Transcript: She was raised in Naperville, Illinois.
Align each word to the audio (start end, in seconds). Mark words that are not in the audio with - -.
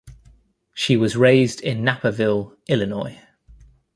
She 0.73 0.97
was 0.97 1.15
raised 1.15 1.61
in 1.61 1.83
Naperville, 1.83 2.57
Illinois. 2.67 3.21